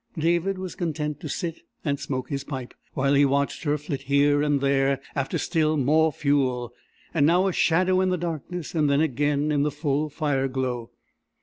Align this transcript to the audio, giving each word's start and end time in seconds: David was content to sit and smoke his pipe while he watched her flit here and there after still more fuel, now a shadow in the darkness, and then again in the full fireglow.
David 0.17 0.57
was 0.57 0.73
content 0.73 1.19
to 1.19 1.29
sit 1.29 1.59
and 1.85 1.99
smoke 1.99 2.29
his 2.31 2.43
pipe 2.43 2.73
while 2.95 3.13
he 3.13 3.23
watched 3.23 3.65
her 3.65 3.77
flit 3.77 4.01
here 4.01 4.41
and 4.41 4.59
there 4.59 4.99
after 5.13 5.37
still 5.37 5.77
more 5.77 6.11
fuel, 6.11 6.73
now 7.13 7.45
a 7.45 7.53
shadow 7.53 8.01
in 8.01 8.09
the 8.09 8.17
darkness, 8.17 8.73
and 8.73 8.89
then 8.89 9.01
again 9.01 9.51
in 9.51 9.61
the 9.61 9.69
full 9.69 10.09
fireglow. 10.09 10.89